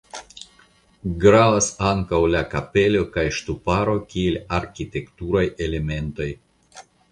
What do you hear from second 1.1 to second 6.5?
Gravas ankaŭ la kapelo kaj ŝtuparo kiel arkitekturaj elementoj.